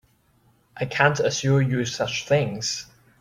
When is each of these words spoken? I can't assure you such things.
I 0.75 0.85
can't 0.85 1.19
assure 1.19 1.61
you 1.61 1.85
such 1.85 2.25
things. 2.25 2.87